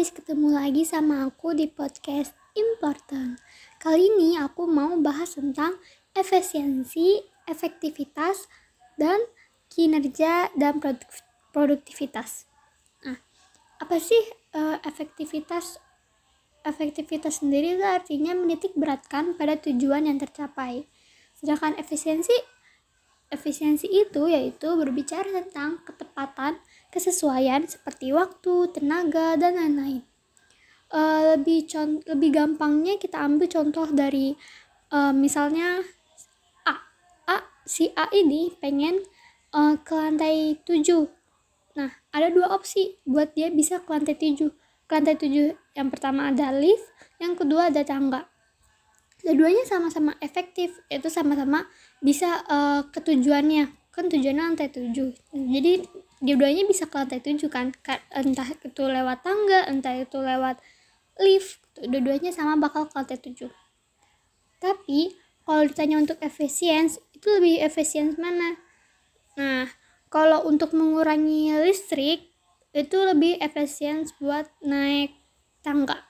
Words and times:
guys, 0.00 0.16
ketemu 0.16 0.56
lagi 0.56 0.80
sama 0.88 1.28
aku 1.28 1.52
di 1.52 1.68
podcast 1.68 2.32
Important. 2.56 3.36
Kali 3.76 4.08
ini 4.08 4.32
aku 4.40 4.64
mau 4.64 4.96
bahas 4.96 5.36
tentang 5.36 5.76
efisiensi, 6.16 7.20
efektivitas, 7.44 8.48
dan 8.96 9.20
kinerja 9.68 10.56
dan 10.56 10.80
produk- 10.80 11.20
produktivitas. 11.52 12.48
Nah, 13.04 13.20
apa 13.76 14.00
sih 14.00 14.16
uh, 14.56 14.80
efektivitas? 14.88 15.76
Efektivitas 16.64 17.44
sendiri 17.44 17.76
itu 17.76 17.84
artinya 17.84 18.32
menitik 18.32 18.72
beratkan 18.80 19.36
pada 19.36 19.60
tujuan 19.60 20.08
yang 20.08 20.16
tercapai. 20.16 20.88
Sedangkan 21.36 21.76
efisiensi 21.76 22.32
Efisiensi 23.30 23.86
itu 23.86 24.26
yaitu 24.26 24.74
berbicara 24.74 25.28
tentang 25.30 25.78
ketepatan, 25.86 26.58
kesesuaian 26.90 27.66
seperti 27.66 28.10
waktu, 28.10 28.70
tenaga, 28.74 29.38
dan 29.38 29.56
lain-lain. 29.56 30.02
Uh, 30.90 31.38
lebih 31.38 31.70
lebih 32.02 32.30
gampangnya 32.34 32.98
kita 32.98 33.22
ambil 33.22 33.46
contoh 33.46 33.86
dari 33.94 34.34
uh, 34.90 35.14
misalnya 35.14 35.86
A. 36.66 36.74
A 37.30 37.36
si 37.62 37.94
A 37.94 38.10
ini 38.10 38.50
pengen 38.58 38.98
uh, 39.54 39.78
ke 39.78 39.94
lantai 39.94 40.58
7. 40.66 41.06
Nah, 41.78 41.94
ada 42.10 42.26
dua 42.34 42.50
opsi 42.50 42.98
buat 43.06 43.38
dia 43.38 43.54
bisa 43.54 43.78
ke 43.78 43.90
lantai 43.90 44.18
7. 44.18 44.50
Ke 44.90 44.98
lantai 44.98 45.14
7 45.14 45.54
yang 45.78 45.88
pertama 45.94 46.34
ada 46.34 46.50
lift, 46.50 46.90
yang 47.22 47.38
kedua 47.38 47.70
ada 47.70 47.86
tangga 47.86 48.26
keduanya 49.20 49.64
sama-sama 49.68 50.16
efektif 50.24 50.80
itu 50.88 51.08
sama-sama 51.12 51.68
bisa 52.00 52.40
uh, 52.48 52.88
ke 52.88 53.04
tujuannya 53.04 53.68
kan 53.92 54.08
tujuannya 54.08 54.44
lantai 54.52 54.72
tujuh 54.72 55.12
jadi 55.32 55.84
dua-duanya 56.20 56.68
bisa 56.68 56.84
ke 56.84 56.94
lantai 57.00 57.20
tujuh 57.24 57.48
kan? 57.48 57.72
Entah 58.12 58.48
itu 58.52 58.84
lewat 58.84 59.24
tangga 59.24 59.64
entah 59.66 59.96
itu 59.96 60.20
lewat 60.20 60.60
lift 61.20 61.64
dua-duanya 61.80 62.30
sama 62.30 62.60
bakal 62.60 62.86
ke 62.86 62.94
lantai 62.94 63.16
tujuh. 63.16 63.48
Tapi 64.60 65.16
kalau 65.48 65.64
ditanya 65.64 65.96
untuk 65.96 66.20
efisiens 66.20 67.00
itu 67.16 67.26
lebih 67.40 67.64
efisien 67.64 68.12
mana? 68.20 68.60
Nah 69.40 69.72
kalau 70.12 70.44
untuk 70.44 70.76
mengurangi 70.76 71.56
listrik 71.64 72.28
itu 72.76 72.96
lebih 73.00 73.40
efisien 73.40 74.04
buat 74.20 74.46
naik 74.60 75.16
tangga. 75.64 76.04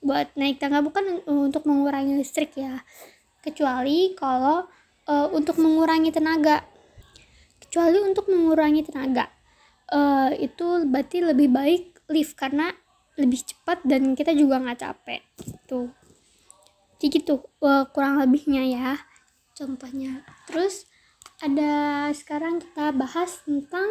Buat 0.00 0.32
naik 0.40 0.56
tangga 0.56 0.80
bukan 0.80 1.20
untuk 1.28 1.68
mengurangi 1.68 2.16
listrik 2.16 2.56
ya. 2.56 2.80
Kecuali 3.44 4.16
kalau 4.16 4.64
uh, 5.04 5.28
untuk 5.36 5.60
mengurangi 5.60 6.08
tenaga. 6.08 6.64
Kecuali 7.60 8.00
untuk 8.00 8.26
mengurangi 8.32 8.82
tenaga 8.88 9.39
uh, 9.92 10.30
itu 10.34 10.86
berarti 10.88 11.22
lebih 11.22 11.48
baik 11.50 11.84
lift 12.10 12.34
karena 12.38 12.72
lebih 13.18 13.42
cepat 13.44 13.84
dan 13.84 14.14
kita 14.16 14.32
juga 14.32 14.58
nggak 14.62 14.80
capek. 14.80 15.22
Gitu 15.38 15.90
jadi 17.00 17.16
gitu 17.16 17.48
uh, 17.64 17.88
kurang 17.88 18.20
lebihnya 18.20 18.60
ya. 18.68 18.92
Contohnya. 19.56 20.20
Terus 20.44 20.84
ada 21.40 22.04
sekarang 22.12 22.60
kita 22.60 22.92
bahas 22.92 23.40
tentang 23.40 23.88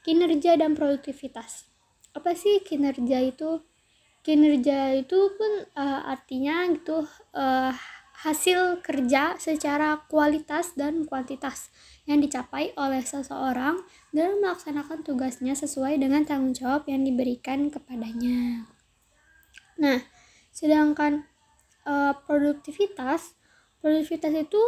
kinerja 0.00 0.56
dan 0.56 0.72
produktivitas. 0.72 1.68
Apa 2.16 2.32
sih 2.32 2.64
kinerja 2.64 3.20
itu? 3.20 3.60
Kinerja 4.24 4.96
itu 4.96 5.36
pun 5.36 5.52
uh, 5.76 6.08
artinya 6.08 6.64
gitu 6.72 7.04
uh, 7.36 7.76
hasil 8.24 8.80
kerja 8.80 9.36
secara 9.36 10.08
kualitas 10.08 10.72
dan 10.72 11.04
kuantitas 11.04 11.68
yang 12.08 12.24
dicapai 12.24 12.72
oleh 12.80 13.04
seseorang 13.04 13.76
dalam 14.14 14.40
melaksanakan 14.40 15.04
tugasnya 15.04 15.52
sesuai 15.52 16.00
dengan 16.00 16.24
tanggung 16.24 16.56
jawab 16.56 16.88
yang 16.88 17.04
diberikan 17.04 17.68
kepadanya. 17.68 18.64
Nah, 19.76 20.00
sedangkan 20.48 21.28
uh, 21.84 22.16
produktivitas, 22.24 23.36
produktivitas 23.84 24.32
itu 24.32 24.62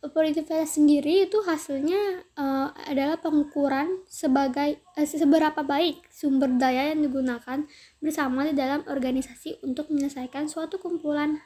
produktivitas 0.00 0.76
sendiri 0.76 1.28
itu 1.28 1.40
hasilnya 1.44 2.28
uh, 2.36 2.72
adalah 2.88 3.16
pengukuran 3.20 4.04
sebagai 4.08 4.80
uh, 4.96 5.04
seberapa 5.04 5.60
baik 5.64 6.08
sumber 6.08 6.52
daya 6.56 6.92
yang 6.92 7.04
digunakan 7.04 7.68
bersama 8.00 8.48
di 8.48 8.56
dalam 8.56 8.84
organisasi 8.88 9.60
untuk 9.64 9.88
menyelesaikan 9.92 10.48
suatu 10.48 10.76
kumpulan 10.80 11.40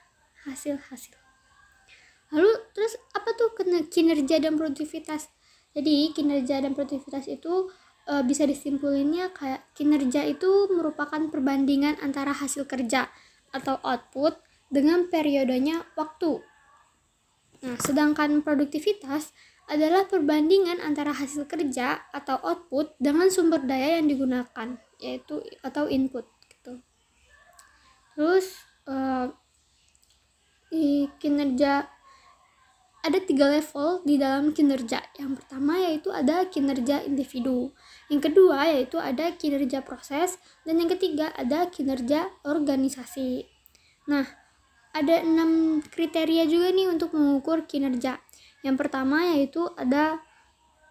hasil-hasil. 0.46 1.27
Lalu 2.34 2.52
terus 2.76 2.96
apa 3.16 3.32
tuh 3.36 3.56
kinerja 3.88 4.36
dan 4.42 4.60
produktivitas? 4.60 5.32
Jadi 5.72 6.12
kinerja 6.12 6.60
dan 6.60 6.76
produktivitas 6.76 7.28
itu 7.28 7.72
uh, 8.08 8.22
bisa 8.24 8.44
disimpulinnya 8.44 9.32
kayak 9.32 9.64
kinerja 9.72 10.26
itu 10.28 10.68
merupakan 10.72 11.20
perbandingan 11.28 11.96
antara 12.04 12.36
hasil 12.36 12.68
kerja 12.68 13.08
atau 13.52 13.80
output 13.80 14.36
dengan 14.68 15.08
periodenya 15.08 15.88
waktu 15.96 16.44
Nah, 17.58 17.74
sedangkan 17.82 18.46
produktivitas 18.46 19.34
adalah 19.66 20.06
perbandingan 20.06 20.78
antara 20.78 21.10
hasil 21.10 21.50
kerja 21.50 22.06
atau 22.14 22.38
output 22.40 22.94
dengan 23.02 23.28
sumber 23.28 23.66
daya 23.66 23.98
yang 23.98 24.06
digunakan, 24.06 24.78
yaitu 25.02 25.42
atau 25.60 25.90
input 25.90 26.24
gitu. 26.46 26.78
Terus 28.14 28.46
di 30.70 31.10
kinerja 31.18 31.88
ada 33.08 33.24
tiga 33.24 33.48
level 33.48 34.04
di 34.04 34.20
dalam 34.20 34.52
kinerja. 34.52 35.00
Yang 35.16 35.40
pertama 35.40 35.80
yaitu 35.80 36.12
ada 36.12 36.44
kinerja 36.44 37.02
individu. 37.08 37.72
Yang 38.12 38.30
kedua 38.30 38.68
yaitu 38.68 39.00
ada 39.00 39.32
kinerja 39.32 39.80
proses 39.80 40.36
dan 40.68 40.76
yang 40.76 40.92
ketiga 40.92 41.32
ada 41.32 41.72
kinerja 41.72 42.28
organisasi. 42.44 43.48
Nah, 44.12 44.28
ada 44.92 45.24
enam 45.24 45.80
kriteria 45.80 46.44
juga 46.44 46.68
nih 46.68 46.92
untuk 46.92 47.16
mengukur 47.16 47.64
kinerja. 47.64 48.20
Yang 48.60 48.76
pertama 48.76 49.32
yaitu 49.32 49.64
ada 49.78 50.20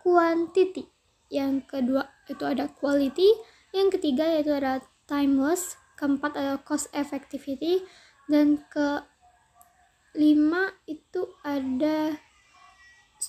quantity, 0.01 0.88
yang 1.27 1.59
kedua 1.66 2.07
itu 2.31 2.44
ada 2.47 2.72
quality, 2.72 3.27
yang 3.75 3.91
ketiga 3.91 4.23
yaitu 4.23 4.56
ada 4.56 4.79
timeless, 5.03 5.75
keempat 6.00 6.39
ada 6.39 6.56
cost 6.63 6.88
effectivity, 6.95 7.83
dan 8.31 8.63
ke 8.72 9.03
lima 10.17 10.73
itu 10.89 11.29
ada 11.45 12.17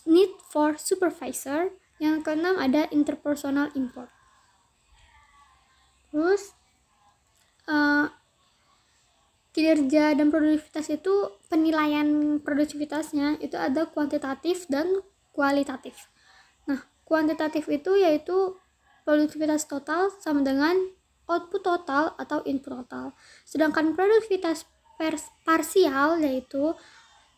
need 0.09 0.33
for 0.49 0.81
supervisor, 0.81 1.77
yang 2.01 2.25
keenam 2.25 2.57
ada 2.57 2.89
interpersonal 2.89 3.69
import. 3.77 4.09
Terus 6.09 6.57
uh, 7.69 8.09
kinerja 9.53 10.17
dan 10.17 10.33
produktivitas 10.33 10.89
itu 10.89 11.37
penilaian 11.53 12.41
produktivitasnya 12.41 13.43
itu 13.45 13.59
ada 13.61 13.85
kuantitatif 13.91 14.65
dan 14.73 15.05
kualitatif. 15.37 16.09
Nah, 16.71 16.81
kuantitatif 17.05 17.69
itu 17.69 17.99
yaitu 18.01 18.57
produktivitas 19.05 19.69
total 19.69 20.13
sama 20.21 20.45
dengan 20.45 20.77
output 21.29 21.61
total 21.61 22.17
atau 22.17 22.41
input 22.49 22.73
total. 22.85 23.13
Sedangkan 23.45 23.93
produktivitas 23.93 24.65
parsial 25.47 26.19
yaitu 26.19 26.75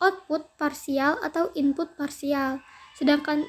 output 0.01 0.49
parsial 0.57 1.21
atau 1.21 1.53
input 1.53 1.93
parsial. 1.93 2.59
Sedangkan 2.97 3.45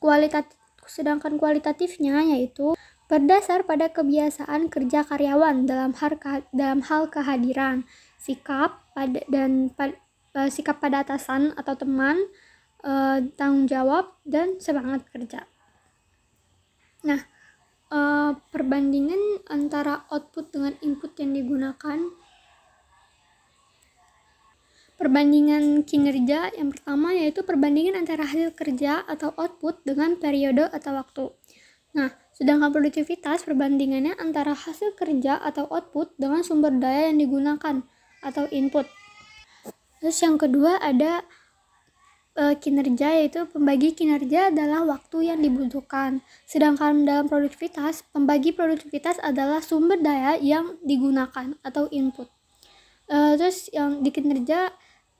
kualitatif 0.00 0.56
sedangkan 0.88 1.36
kualitatifnya 1.36 2.24
yaitu 2.24 2.72
berdasar 3.12 3.68
pada 3.68 3.92
kebiasaan 3.92 4.72
kerja 4.72 5.04
karyawan 5.04 5.68
dalam 5.68 5.92
hal 5.92 6.16
dalam 6.52 6.80
hal 6.80 7.12
kehadiran, 7.12 7.84
sikap 8.16 8.88
pada 8.96 9.20
dan 9.28 9.68
pad, 9.72 9.96
uh, 10.32 10.48
sikap 10.48 10.80
pada 10.80 11.04
atasan 11.04 11.52
atau 11.56 11.76
teman, 11.76 12.16
uh, 12.84 13.20
tanggung 13.36 13.68
jawab 13.68 14.16
dan 14.28 14.60
semangat 14.60 15.08
kerja. 15.08 15.48
Nah, 17.04 17.20
uh, 17.92 18.36
perbandingan 18.52 19.44
antara 19.48 20.04
output 20.12 20.52
dengan 20.52 20.76
input 20.84 21.16
yang 21.16 21.32
digunakan 21.32 21.98
Perbandingan 24.98 25.86
kinerja 25.86 26.50
yang 26.58 26.74
pertama 26.74 27.14
yaitu 27.14 27.46
perbandingan 27.46 28.02
antara 28.02 28.26
hasil 28.26 28.50
kerja 28.58 29.06
atau 29.06 29.30
output 29.38 29.86
dengan 29.86 30.18
periode 30.18 30.66
atau 30.74 30.90
waktu. 30.98 31.24
Nah, 31.94 32.10
sedangkan 32.34 32.74
produktivitas 32.74 33.46
perbandingannya 33.46 34.18
antara 34.18 34.58
hasil 34.58 34.98
kerja 34.98 35.38
atau 35.38 35.70
output 35.70 36.18
dengan 36.18 36.42
sumber 36.42 36.74
daya 36.74 37.14
yang 37.14 37.18
digunakan 37.22 37.86
atau 38.26 38.50
input. 38.50 38.90
Terus 40.02 40.18
yang 40.18 40.34
kedua 40.34 40.82
ada 40.82 41.22
e, 42.38 42.54
kinerja 42.58 43.22
yaitu 43.22 43.46
pembagi 43.50 43.94
kinerja 43.94 44.54
adalah 44.54 44.82
waktu 44.82 45.30
yang 45.30 45.38
dibutuhkan. 45.42 46.22
Sedangkan 46.46 47.02
dalam 47.02 47.26
produktivitas, 47.26 48.06
pembagi 48.10 48.54
produktivitas 48.54 49.18
adalah 49.22 49.62
sumber 49.62 49.98
daya 49.98 50.38
yang 50.38 50.78
digunakan 50.82 51.54
atau 51.62 51.90
input. 51.90 52.30
E, 53.10 53.38
terus 53.38 53.70
yang 53.74 54.02
di 54.02 54.10
kinerja 54.14 54.70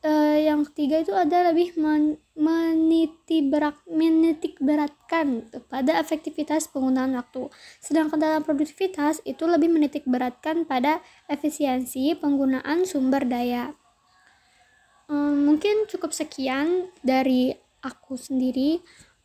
uh, 0.04 0.38
yang 0.38 0.62
ketiga 0.70 1.02
itu 1.02 1.12
ada 1.14 1.50
lebih 1.50 1.74
men 1.78 2.18
meniti 2.38 3.42
berat 3.42 3.74
menitik 3.90 4.62
beratkan 4.62 5.50
pada 5.66 5.98
efektivitas 5.98 6.70
penggunaan 6.70 7.18
waktu. 7.18 7.50
Sedangkan 7.82 8.22
dalam 8.22 8.42
produktivitas 8.46 9.18
itu 9.26 9.42
lebih 9.50 9.66
menitik 9.66 10.06
beratkan 10.06 10.62
pada 10.62 11.02
efisiensi 11.26 12.14
penggunaan 12.14 12.86
sumber 12.86 13.26
daya. 13.26 13.74
Um, 15.08 15.48
mungkin 15.48 15.88
cukup 15.88 16.14
sekian 16.14 16.92
dari 17.02 17.56
aku 17.82 18.14
sendiri 18.14 18.84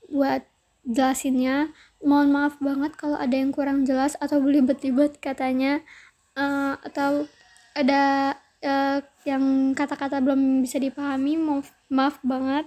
buat 0.10 0.42
jelasinnya. 0.88 1.70
Mohon 2.02 2.30
maaf 2.34 2.56
banget 2.60 2.98
kalau 2.98 3.16
ada 3.16 3.36
yang 3.36 3.54
kurang 3.54 3.86
jelas 3.86 4.18
atau 4.18 4.42
belibet-libet 4.42 5.22
katanya 5.22 5.86
uh, 6.34 6.76
atau 6.82 7.30
ada 7.78 8.36
uh, 8.64 9.00
yang 9.28 9.76
kata-kata 9.76 10.24
belum 10.24 10.64
bisa 10.64 10.80
dipahami 10.80 11.38
maaf, 11.38 11.70
maaf 11.92 12.16
banget. 12.24 12.66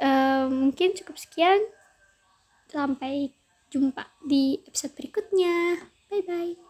Uh, 0.00 0.48
mungkin 0.48 0.96
cukup 0.96 1.20
sekian. 1.20 1.60
Sampai 2.66 3.36
jumpa 3.70 4.08
di 4.24 4.58
episode 4.66 4.96
berikutnya. 4.96 5.78
Bye 6.10 6.24
bye 6.26 6.69